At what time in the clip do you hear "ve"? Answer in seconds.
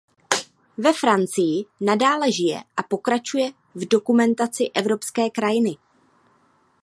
0.77-0.93